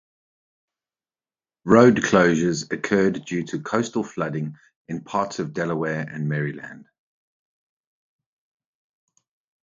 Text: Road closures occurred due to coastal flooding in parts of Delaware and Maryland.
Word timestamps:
Road 1.63 1.97
closures 1.97 2.71
occurred 2.73 3.23
due 3.23 3.43
to 3.45 3.61
coastal 3.61 4.03
flooding 4.03 4.57
in 4.87 5.01
parts 5.03 5.37
of 5.37 5.53
Delaware 5.53 6.07
and 6.11 6.27
Maryland. 6.27 6.87